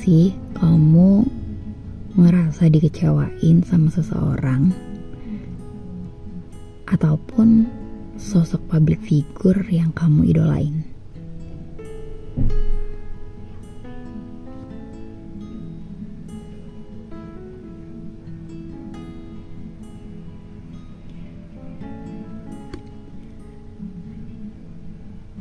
[0.00, 1.28] sih kamu
[2.16, 4.72] ngerasa dikecewain sama seseorang
[6.88, 7.68] ataupun
[8.16, 10.89] sosok public figure yang kamu idolain?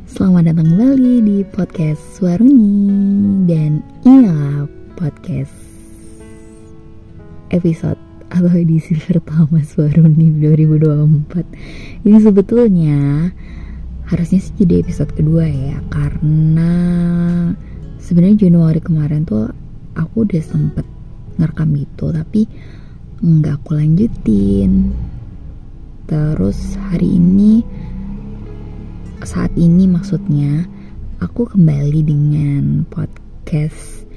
[0.09, 2.81] Selamat datang kembali di podcast Suaruni
[3.45, 4.65] Dan inilah
[4.97, 5.53] podcast
[7.53, 8.01] episode
[8.33, 13.29] atau edisi pertama Suaruni 2024 Ini sebetulnya
[14.09, 16.73] harusnya sih jadi episode kedua ya Karena
[18.01, 19.53] sebenarnya Januari kemarin tuh
[19.93, 20.89] aku udah sempet
[21.37, 22.41] ngerekam itu Tapi
[23.21, 24.89] nggak aku lanjutin.
[26.09, 26.57] Terus
[26.89, 27.61] hari ini
[29.27, 30.63] saat ini maksudnya
[31.19, 34.07] aku kembali dengan podcast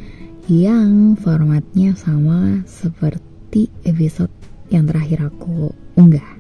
[0.47, 4.31] yang formatnya sama seperti episode
[4.71, 6.39] yang terakhir aku unggah.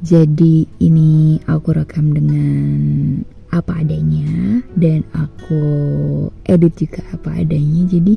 [0.00, 2.72] Jadi ini aku rekam dengan
[3.52, 5.64] apa adanya dan aku
[6.48, 7.84] edit juga apa adanya.
[7.88, 8.16] Jadi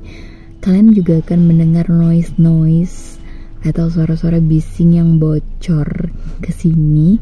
[0.63, 3.19] kalian juga akan mendengar noise-noise
[3.67, 7.19] atau suara-suara bising yang bocor ke sini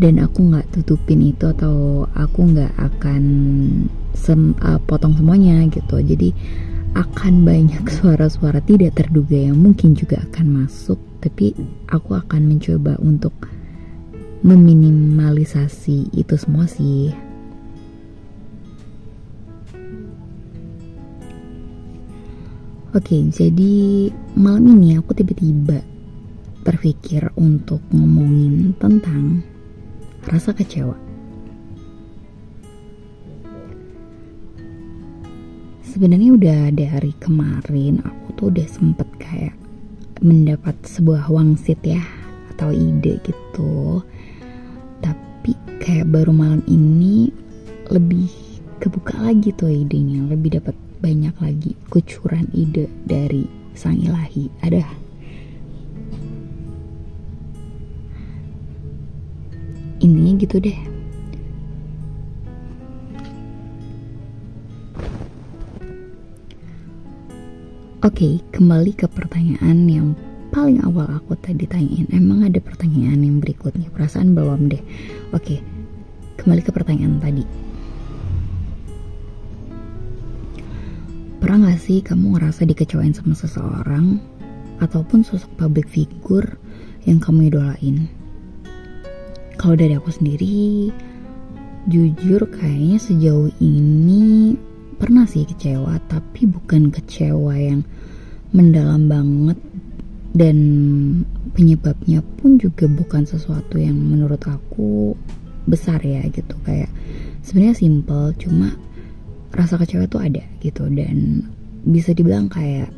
[0.00, 3.22] dan aku nggak tutupin itu atau aku nggak akan
[4.16, 6.00] sem uh, potong semuanya gitu.
[6.00, 6.32] Jadi
[6.96, 10.96] akan banyak suara-suara tidak terduga yang mungkin juga akan masuk.
[11.20, 11.52] Tapi
[11.92, 13.36] aku akan mencoba untuk
[14.40, 17.12] meminimalisasi itu semua sih.
[22.90, 25.78] Oke, jadi malam ini aku tiba-tiba
[26.66, 29.46] terpikir untuk ngomongin tentang
[30.28, 30.96] rasa kecewa.
[35.90, 39.56] Sebenarnya udah dari kemarin aku tuh udah sempet kayak
[40.20, 42.00] mendapat sebuah wangsit ya
[42.54, 44.04] atau ide gitu.
[45.00, 47.32] Tapi kayak baru malam ini
[47.90, 48.30] lebih
[48.78, 54.46] kebuka lagi tuh idenya, lebih dapat banyak lagi kucuran ide dari sang ilahi.
[54.62, 54.84] Ada
[60.40, 60.78] gitu deh
[68.00, 70.16] Oke, kembali ke pertanyaan yang
[70.48, 72.08] paling awal aku tadi tanyain.
[72.08, 73.92] Emang ada pertanyaan yang berikutnya?
[73.92, 74.80] Perasaan belum deh.
[75.36, 75.60] Oke,
[76.40, 77.44] kembali ke pertanyaan tadi.
[81.44, 84.16] Pernah gak sih kamu ngerasa dikecewain sama seseorang
[84.80, 86.56] ataupun sosok public figure
[87.04, 88.19] yang kamu idolain?
[89.60, 90.88] Kalau dari aku sendiri,
[91.84, 94.56] jujur kayaknya sejauh ini
[94.96, 97.84] pernah sih kecewa, tapi bukan kecewa yang
[98.56, 99.60] mendalam banget.
[100.32, 100.56] Dan
[101.52, 105.12] penyebabnya pun juga bukan sesuatu yang menurut aku
[105.68, 106.56] besar ya gitu.
[106.64, 106.88] Kayak
[107.44, 108.72] sebenarnya simple cuma
[109.52, 110.88] rasa kecewa tuh ada gitu.
[110.88, 111.44] Dan
[111.84, 112.88] bisa dibilang kayak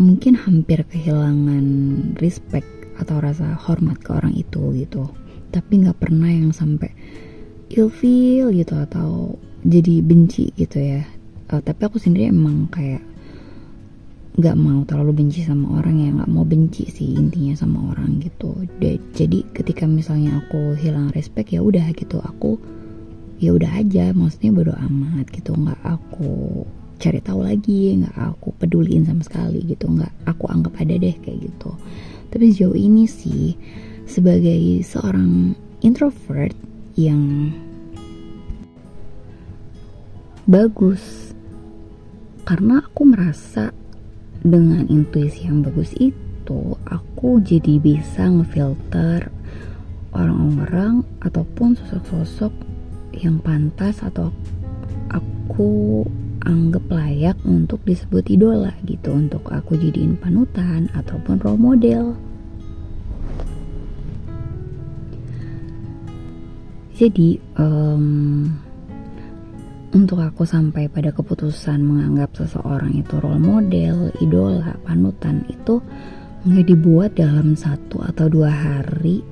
[0.00, 1.66] mungkin hampir kehilangan
[2.24, 5.10] respect atau rasa hormat ke orang itu gitu.
[5.50, 6.90] Tapi nggak pernah yang sampai
[7.74, 11.02] ilfeel gitu atau jadi benci gitu ya.
[11.50, 13.02] Uh, tapi aku sendiri emang kayak
[14.34, 18.66] nggak mau terlalu benci sama orang ya nggak mau benci sih intinya sama orang gitu.
[19.14, 22.18] Jadi ketika misalnya aku hilang respect ya udah gitu.
[22.18, 22.58] Aku
[23.38, 25.54] ya udah aja maksudnya bodo amat gitu.
[25.54, 26.66] Nggak aku
[26.98, 29.86] cari tahu lagi nggak aku peduliin sama sekali gitu.
[29.86, 31.70] Nggak aku anggap ada deh kayak gitu
[32.34, 33.54] tapi sejauh ini sih
[34.10, 35.54] sebagai seorang
[35.86, 36.50] introvert
[36.98, 37.54] yang
[40.50, 41.30] bagus
[42.42, 43.70] karena aku merasa
[44.42, 49.30] dengan intuisi yang bagus itu aku jadi bisa ngefilter
[50.10, 52.50] orang-orang ataupun sosok-sosok
[53.14, 54.34] yang pantas atau
[55.08, 56.02] aku
[56.44, 62.12] anggap layak untuk disebut idola gitu untuk aku jadiin panutan ataupun role model
[66.94, 68.46] jadi um,
[69.94, 75.82] untuk aku sampai pada keputusan menganggap seseorang itu role model, idola, panutan itu
[76.46, 79.26] nggak dibuat dalam satu atau dua hari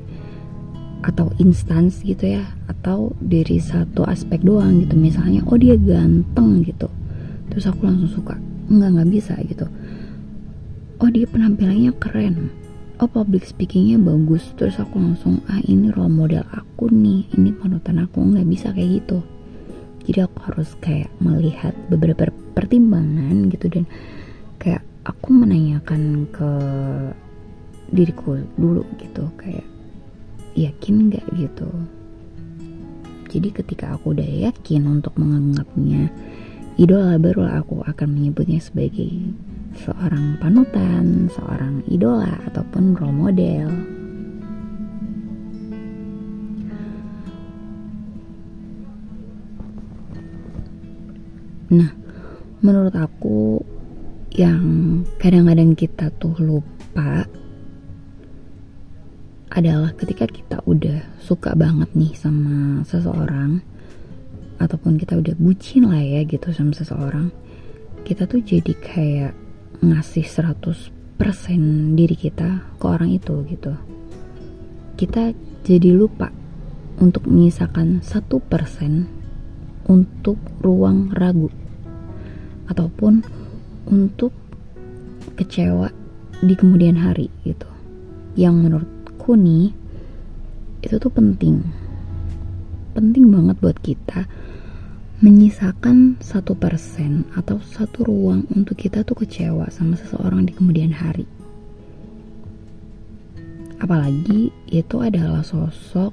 [1.02, 4.98] atau instans gitu ya atau dari satu aspek doang gitu.
[4.98, 6.90] Misalnya oh dia ganteng gitu
[7.50, 8.34] terus aku langsung suka
[8.70, 9.66] nggak nggak bisa gitu.
[10.98, 12.61] Oh dia penampilannya keren
[13.02, 14.54] oh public speakingnya bagus.
[14.54, 17.26] Terus aku langsung ah ini role model aku nih.
[17.34, 18.22] Ini panutan aku.
[18.22, 19.18] Nggak bisa kayak gitu.
[20.06, 23.84] Jadi aku harus kayak melihat beberapa pertimbangan gitu dan
[24.62, 26.50] kayak aku menanyakan ke
[27.90, 29.66] diriku dulu gitu kayak
[30.54, 31.70] yakin nggak gitu?
[33.32, 36.12] Jadi ketika aku udah yakin untuk menganggapnya
[36.76, 39.32] idola baru aku akan menyebutnya sebagai
[39.76, 43.68] seorang panutan, seorang idola ataupun role model.
[51.72, 51.88] Nah,
[52.60, 53.64] menurut aku
[54.36, 54.64] yang
[55.16, 57.24] kadang-kadang kita tuh lupa
[59.52, 63.60] adalah ketika kita udah suka banget nih sama seseorang
[64.56, 67.28] ataupun kita udah bucin lah ya gitu sama seseorang
[68.08, 69.32] kita tuh jadi kayak
[69.82, 73.74] ngasih 100% diri kita ke orang itu gitu.
[74.96, 75.34] Kita
[75.66, 76.30] jadi lupa
[77.02, 79.10] untuk menyisakan satu persen
[79.90, 81.50] untuk ruang ragu
[82.70, 83.26] ataupun
[83.90, 84.30] untuk
[85.34, 85.90] kecewa
[86.38, 87.66] di kemudian hari gitu.
[88.38, 88.90] Yang menurut
[89.22, 89.70] menurutku nih
[90.82, 91.62] itu tuh penting.
[92.90, 94.26] Penting banget buat kita
[95.22, 101.24] menyisakan satu persen atau satu ruang untuk kita tuh kecewa sama seseorang di kemudian hari
[103.78, 106.10] apalagi itu adalah sosok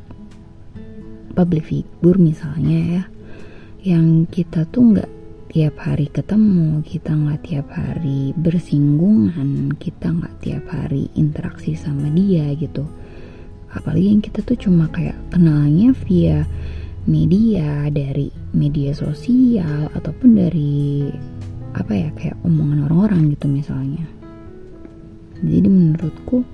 [1.33, 3.03] public figure misalnya ya
[3.81, 5.09] yang kita tuh nggak
[5.49, 12.53] tiap hari ketemu, kita nggak tiap hari bersinggungan, kita nggak tiap hari interaksi sama dia
[12.53, 12.85] gitu.
[13.73, 16.45] Apalagi yang kita tuh cuma kayak kenalnya via
[17.09, 21.09] media dari media sosial ataupun dari
[21.73, 24.05] apa ya kayak omongan orang-orang gitu misalnya.
[25.41, 26.45] Jadi menurutku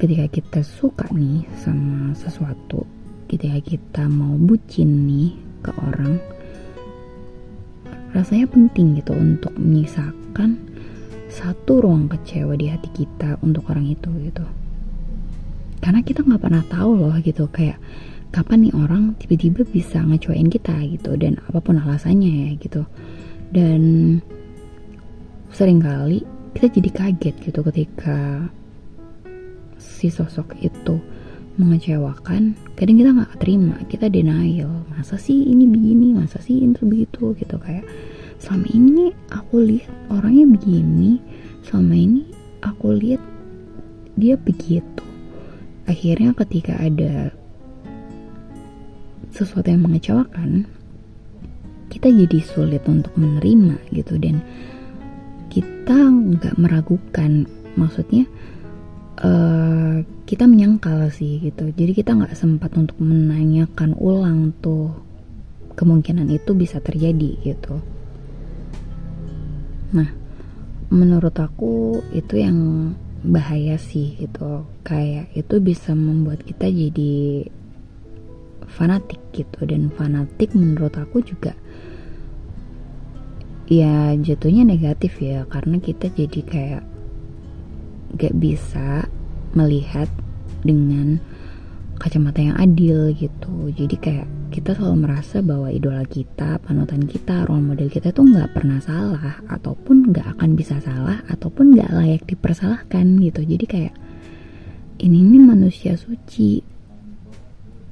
[0.00, 2.88] ketika kita suka nih sama sesuatu,
[3.28, 6.16] ketika kita mau bucin nih ke orang,
[8.16, 10.56] rasanya penting gitu untuk menyisakan
[11.28, 14.46] satu ruang kecewa di hati kita untuk orang itu gitu
[15.86, 17.78] karena kita nggak pernah tahu loh gitu kayak
[18.36, 22.84] kapan nih orang tiba-tiba bisa ngecewain kita gitu dan apa pun alasannya ya gitu.
[23.48, 24.20] Dan
[25.48, 26.20] sering kali
[26.52, 28.44] kita jadi kaget gitu ketika
[29.80, 31.00] si sosok itu
[31.56, 32.52] mengecewakan.
[32.76, 36.12] Kadang kita nggak terima kita denial masa sih ini begini?
[36.12, 37.88] Masa sih ini begitu gitu kayak
[38.36, 41.24] selama ini aku lihat orangnya begini
[41.64, 42.28] selama ini
[42.60, 43.24] aku lihat
[44.20, 45.04] dia begitu.
[45.88, 47.32] Akhirnya ketika ada
[49.36, 50.64] sesuatu yang mengecewakan
[51.92, 54.16] kita jadi sulit untuk menerima gitu.
[54.16, 54.40] Dan
[55.52, 57.44] kita nggak meragukan
[57.76, 58.24] maksudnya
[59.20, 61.70] uh, kita menyangkal sih gitu.
[61.72, 64.92] Jadi kita nggak sempat untuk menanyakan ulang tuh
[65.76, 67.80] kemungkinan itu bisa terjadi gitu.
[69.92, 70.08] Nah
[70.90, 72.58] menurut aku itu yang
[73.24, 74.68] bahaya sih gitu.
[74.84, 77.46] Kayak itu bisa membuat kita jadi
[78.66, 79.64] fanatik gitu.
[79.64, 81.54] Dan fanatik menurut aku juga
[83.66, 85.46] ya jatuhnya negatif ya.
[85.46, 86.82] Karena kita jadi kayak
[88.16, 89.06] gak bisa
[89.56, 90.06] melihat
[90.62, 91.18] dengan
[91.96, 93.72] kacamata yang adil gitu.
[93.72, 98.52] Jadi kayak kita selalu merasa bahwa idola kita panutan kita role model kita tuh nggak
[98.52, 99.40] pernah salah.
[99.48, 103.40] Ataupun nggak akan bisa salah ataupun nggak layak dipersalahkan gitu.
[103.42, 103.94] Jadi kayak
[105.02, 106.60] ini ini manusia suci.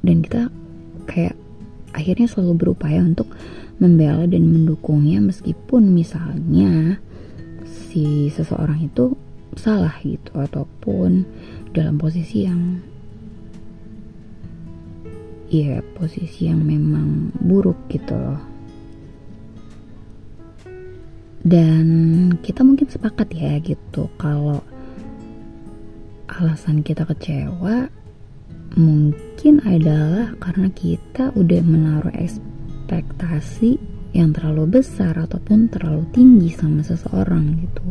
[0.05, 0.53] Dan kita
[1.07, 1.37] kayak
[1.95, 3.31] akhirnya selalu berupaya untuk
[3.79, 6.99] membela dan mendukungnya meskipun misalnya
[7.67, 9.15] si seseorang itu
[9.55, 11.23] salah gitu ataupun
[11.71, 12.83] dalam posisi yang
[15.51, 18.43] ya posisi yang memang buruk gitu loh.
[21.45, 21.87] Dan
[22.41, 24.65] kita mungkin sepakat ya gitu kalau
[26.27, 27.93] alasan kita kecewa
[28.75, 33.79] mungkin adalah karena kita udah menaruh ekspektasi
[34.15, 37.87] yang terlalu besar ataupun terlalu tinggi sama seseorang gitu.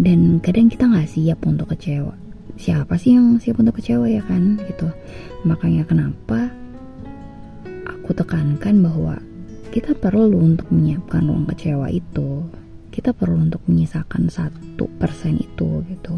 [0.00, 2.16] Dan kadang kita nggak siap untuk kecewa.
[2.56, 4.56] Siapa sih yang siap untuk kecewa ya kan?
[4.64, 4.88] Gitu.
[5.44, 6.48] Makanya kenapa
[7.84, 9.20] aku tekankan bahwa
[9.70, 12.48] kita perlu untuk menyiapkan ruang kecewa itu.
[12.90, 16.16] Kita perlu untuk menyisakan satu persen itu gitu.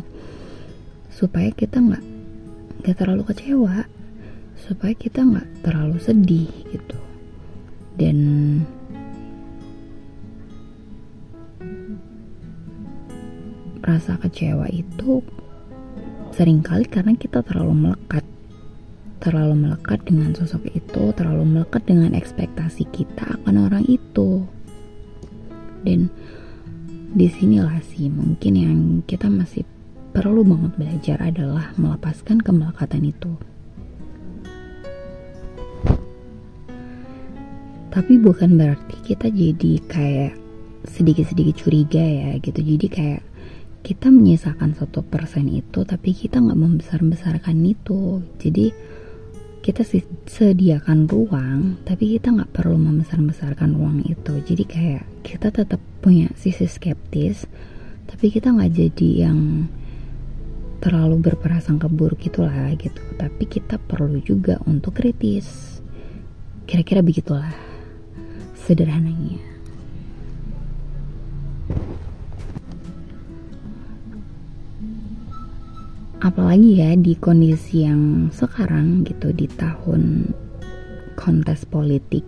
[1.11, 2.12] Supaya kita nggak
[2.81, 3.85] nggak terlalu kecewa
[4.57, 6.99] supaya kita nggak terlalu sedih gitu.
[8.01, 8.19] Dan
[13.83, 15.21] rasa kecewa itu
[16.33, 18.25] sering kali karena kita terlalu melekat.
[19.23, 24.43] Terlalu melekat dengan sosok itu terlalu melekat dengan ekspektasi kita akan orang itu.
[25.87, 26.11] Dan
[27.13, 29.63] di sinilah sih mungkin yang kita masih
[30.13, 33.33] perlu banget belajar adalah melepaskan kemelekatan itu.
[37.93, 40.33] Tapi bukan berarti kita jadi kayak
[40.89, 42.61] sedikit-sedikit curiga ya gitu.
[42.61, 43.23] Jadi kayak
[43.83, 48.25] kita menyisakan satu persen itu tapi kita nggak membesar-besarkan itu.
[48.41, 48.73] Jadi
[49.61, 49.85] kita
[50.25, 54.41] sediakan ruang tapi kita nggak perlu membesar-besarkan ruang itu.
[54.41, 57.45] Jadi kayak kita tetap punya sisi skeptis
[58.09, 59.69] tapi kita nggak jadi yang
[60.83, 62.99] terlalu berprasangka buruk gitulah gitu.
[63.15, 65.79] Tapi kita perlu juga untuk kritis.
[66.67, 67.55] Kira-kira begitulah
[68.67, 69.39] sederhananya.
[76.23, 80.31] Apalagi ya di kondisi yang sekarang gitu di tahun
[81.19, 82.23] kontes politik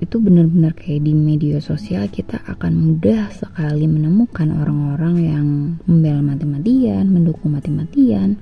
[0.00, 5.46] itu benar-benar kayak di media sosial kita akan mudah sekali menemukan orang-orang yang
[5.84, 8.40] membela mati-matian, mendukung mati-matian,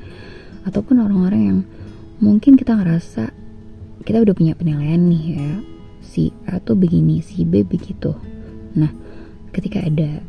[0.62, 1.58] ataupun orang-orang yang
[2.22, 3.34] mungkin kita ngerasa
[4.06, 5.50] kita udah punya penilaian nih ya
[5.98, 8.14] si A tuh begini, si B begitu.
[8.78, 8.88] Nah,
[9.50, 10.22] ketika ada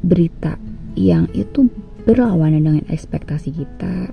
[0.00, 0.56] berita
[0.96, 1.68] yang itu
[2.08, 4.10] berlawanan dengan ekspektasi kita,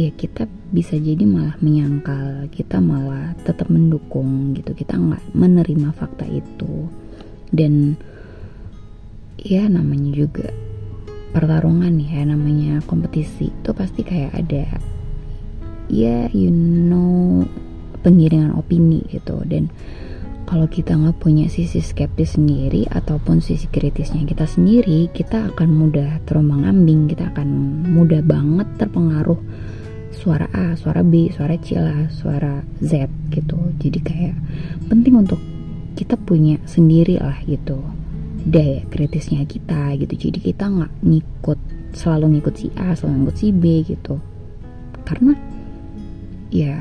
[0.00, 4.72] ya kita bisa jadi malah menyangkal kita malah tetap mendukung gitu.
[4.72, 6.88] Kita nggak menerima fakta itu.
[7.52, 8.00] Dan
[9.36, 10.48] ya namanya juga
[11.36, 14.66] pertarungan ya namanya kompetisi itu pasti kayak ada
[15.86, 17.44] ya you know
[18.00, 19.44] pengiringan opini gitu.
[19.44, 19.68] Dan
[20.48, 26.18] kalau kita nggak punya sisi skeptis sendiri ataupun sisi kritisnya kita sendiri kita akan mudah
[26.26, 27.46] terombang ambing kita akan
[27.86, 29.38] mudah banget terpengaruh
[30.10, 33.58] suara A, suara B, suara C lah, suara Z gitu.
[33.78, 34.36] Jadi kayak
[34.90, 35.38] penting untuk
[35.94, 37.78] kita punya sendiri lah gitu
[38.44, 40.28] daya kritisnya kita gitu.
[40.28, 41.58] Jadi kita nggak ngikut
[41.92, 44.16] selalu ngikut si A, selalu ngikut si B gitu.
[45.04, 45.34] Karena
[46.50, 46.78] ya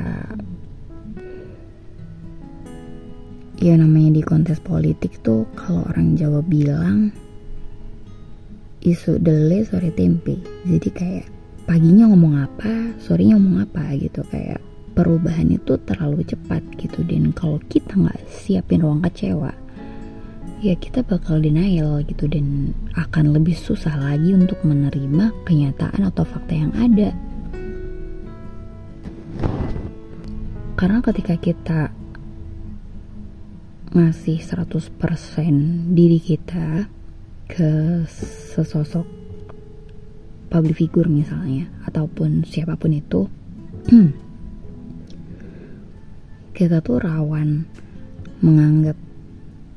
[3.60, 7.12] ya namanya di kontes politik tuh kalau orang Jawa bilang
[8.80, 11.28] isu dele sore tempe jadi kayak
[11.70, 14.26] paginya ngomong apa, sorenya ngomong apa gitu.
[14.34, 14.66] Kayak
[14.98, 19.54] perubahan itu terlalu cepat gitu dan kalau kita nggak siapin ruang kecewa
[20.60, 26.52] ya kita bakal denial gitu dan akan lebih susah lagi untuk menerima kenyataan atau fakta
[26.52, 27.16] yang ada.
[30.76, 31.82] Karena ketika kita
[33.96, 36.88] ngasih 100% diri kita
[37.48, 38.04] ke
[38.54, 39.19] sesosok
[40.50, 43.30] public figure misalnya ataupun siapa pun itu
[46.58, 47.64] kita tuh rawan
[48.44, 48.98] menganggap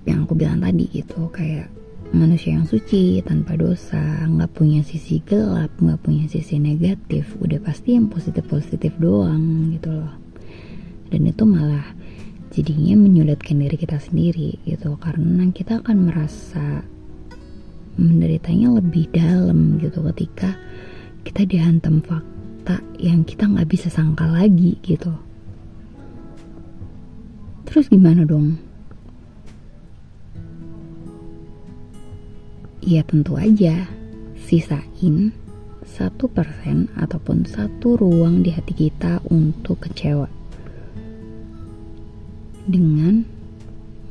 [0.02, 1.70] yang aku bilang tadi gitu kayak
[2.12, 7.96] manusia yang suci tanpa dosa nggak punya sisi gelap nggak punya sisi negatif udah pasti
[7.96, 10.12] yang positif positif doang gitu loh.
[11.08, 11.84] Dan itu malah
[12.52, 16.84] jadinya menyulitkan diri kita sendiri gitu karena kita akan merasa
[17.96, 20.56] menderitanya lebih dalam gitu ketika
[21.22, 25.12] kita dihantam fakta yang kita nggak bisa sangka lagi gitu.
[27.68, 28.60] Terus gimana dong?
[32.82, 33.86] Ya tentu aja.
[34.42, 35.32] Sisain
[35.86, 40.28] satu persen ataupun satu ruang di hati kita untuk kecewa.
[42.66, 43.24] Dengan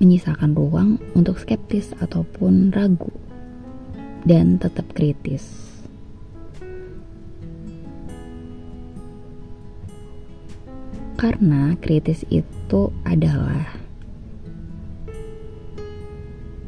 [0.01, 3.13] menyisakan ruang untuk skeptis ataupun ragu
[4.25, 5.71] dan tetap kritis.
[11.17, 13.77] Karena kritis itu adalah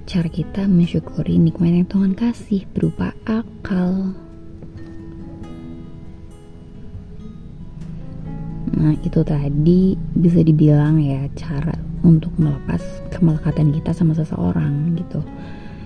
[0.05, 4.13] cara kita mensyukuri nikmat yang Tuhan kasih berupa akal.
[8.77, 11.73] Nah, itu tadi bisa dibilang ya cara
[12.05, 15.25] untuk melepas kemelekatan kita sama seseorang gitu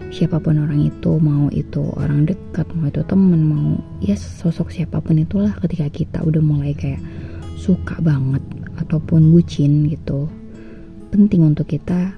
[0.08, 5.04] siapa pun orang itu mau itu orang dekat mau itu temen mau ya sosok siapa
[5.04, 7.04] pun itulah ketika kita udah mulai kayak
[7.58, 8.42] suka banget
[8.80, 10.30] ataupun bucin gitu.
[11.10, 12.14] Penting untuk kita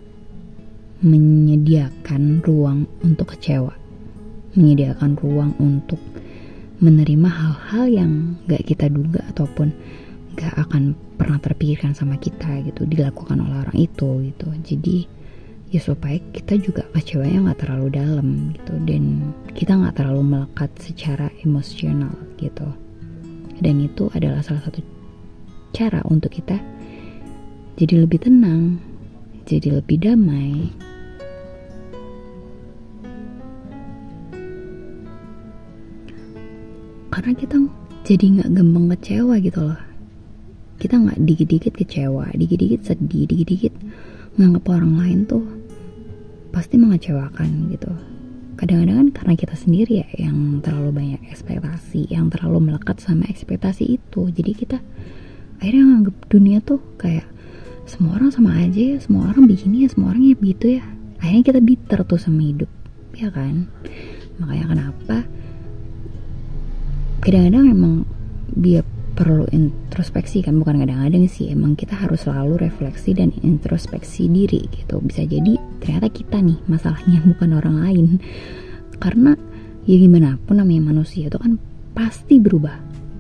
[0.99, 3.71] menyediakan ruang untuk kecewa.
[4.53, 6.01] Menyediakan ruang untuk
[6.83, 8.11] menerima hal-hal yang
[8.47, 9.71] gak kita duga ataupun
[10.35, 14.47] gak akan pernah terpikirkan sama kita gitu dilakukan oleh orang itu gitu.
[14.63, 14.97] Jadi
[15.69, 18.73] ya supaya kita juga kecewanya nggak terlalu dalam gitu.
[18.89, 22.65] Dan kita nggak terlalu melekat secara emosional gitu.
[23.61, 24.81] Dan itu adalah salah satu
[25.69, 26.57] cara untuk kita
[27.77, 28.81] jadi lebih tenang
[29.45, 30.73] jadi lebih damai.
[37.13, 37.57] Karena kita
[38.07, 39.81] jadi nggak gampang kecewa gitu loh.
[40.79, 43.75] Kita nggak dikit-dikit kecewa dikit-dikit sedih dikit-dikit
[44.39, 45.58] nganggap orang lain tuh
[46.49, 47.91] pasti mengecewakan gitu.
[48.59, 53.87] Kadang-kadang kan karena kita sendiri ya yang terlalu banyak ekspektasi yang terlalu melekat sama ekspektasi
[53.87, 54.27] itu.
[54.27, 54.77] Jadi kita
[55.63, 57.27] akhirnya nganggap dunia tuh kayak
[57.87, 60.83] semua orang sama aja ya semua orang begini ya semua orang ya begitu ya.
[61.23, 62.71] Akhirnya kita bitter tuh sama hidup
[63.15, 63.71] ya kan?
[64.43, 65.17] Makanya kenapa?
[67.23, 67.93] Kadang-kadang emang
[68.55, 71.51] dia perlu introspeksi kan bukan kadang-kadang sih.
[71.51, 75.01] Emang kita harus selalu refleksi dan introspeksi diri gitu.
[75.03, 78.07] Bisa jadi ternyata kita nih masalahnya bukan orang lain.
[78.99, 79.35] Karena
[79.85, 81.59] ya gimana pun namanya manusia itu kan
[81.91, 82.77] pasti berubah.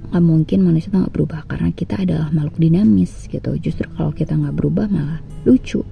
[0.09, 3.53] Nggak mungkin manusia nggak berubah karena kita adalah makhluk dinamis gitu.
[3.59, 5.85] Justru kalau kita nggak berubah malah lucu.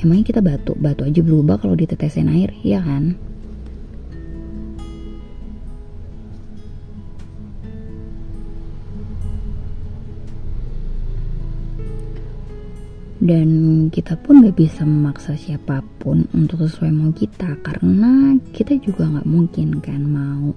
[0.00, 0.72] Emangnya kita batu?
[0.76, 3.29] Batu aja berubah kalau ditetesin air ya kan
[13.20, 13.48] dan
[13.92, 19.28] kita pun gak bisa memaksa siapa pun untuk sesuai mau kita karena kita juga gak
[19.28, 20.56] mungkin kan mau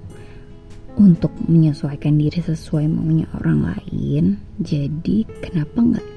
[0.95, 4.37] untuk menyesuaikan diri sesuai maunya orang lain.
[4.61, 6.07] Jadi kenapa nggak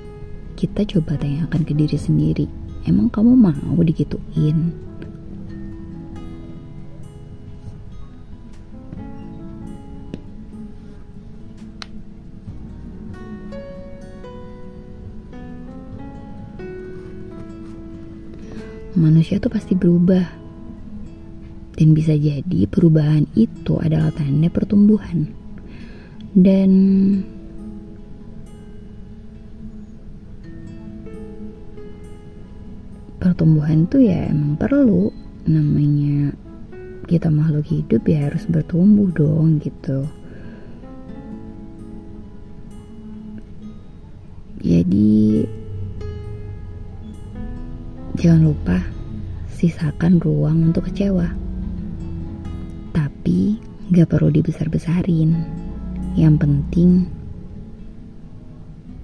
[0.57, 2.47] kita coba tanyakan ke diri sendiri
[2.89, 4.73] emang kamu mau digituin
[18.97, 20.49] manusia tuh pasti berubah.
[21.77, 25.29] Dan bisa jadi perubahan itu adalah tanda pertumbuhan.
[26.33, 26.71] Dan
[33.21, 35.13] pertumbuhan tuh ya emang perlu
[35.45, 36.33] namanya
[37.07, 40.09] kita makhluk hidup ya harus bertumbuh dong gitu.
[44.65, 45.45] Jadi
[48.27, 48.83] Jangan lupa
[49.55, 51.31] sisakan ruang untuk kecewa.
[52.91, 53.55] Tapi
[53.95, 55.31] gak perlu dibesar-besarin.
[56.19, 57.07] Yang penting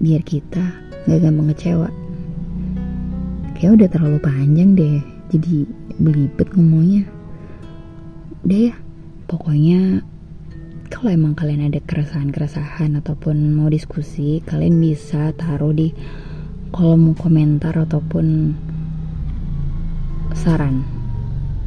[0.03, 0.75] biar kita
[1.07, 1.87] gak gampang kecewa.
[3.55, 4.99] Kayak udah terlalu panjang deh,
[5.31, 5.71] jadi
[6.03, 7.07] belibet ngomongnya.
[8.43, 8.75] Udah ya,
[9.31, 10.03] pokoknya
[10.91, 15.95] kalau emang kalian ada keresahan-keresahan ataupun mau diskusi, kalian bisa taruh di
[16.75, 18.59] kolom komentar ataupun
[20.37, 20.83] saran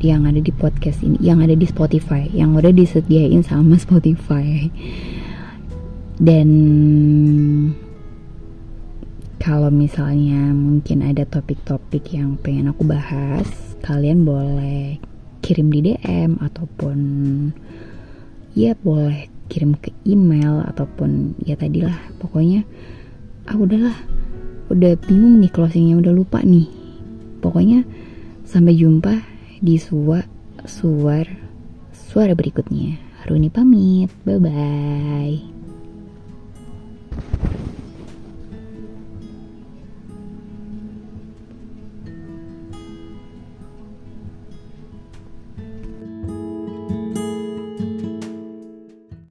[0.03, 4.69] yang ada di podcast ini, yang ada di Spotify, yang udah disediain sama Spotify.
[6.15, 6.49] Dan
[9.39, 13.47] kalau misalnya mungkin ada topik-topik yang pengen aku bahas,
[13.83, 14.97] kalian boleh
[15.45, 16.97] kirim di DM ataupun
[18.57, 21.97] ya boleh kirim ke email ataupun ya tadilah.
[22.17, 22.65] Pokoknya
[23.45, 23.97] ah udahlah.
[24.73, 26.65] Udah bingung nih closingnya udah lupa nih.
[27.43, 27.85] Pokoknya
[28.55, 29.11] Sampai jumpa
[29.59, 30.23] di suara
[30.63, 31.27] suar
[31.91, 32.95] suara berikutnya.
[33.27, 34.07] Runi pamit.
[34.23, 35.54] Bye bye.